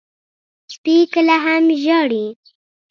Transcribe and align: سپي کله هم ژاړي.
سپي 0.73 0.95
کله 1.13 1.35
هم 1.45 1.63
ژاړي. 1.83 2.25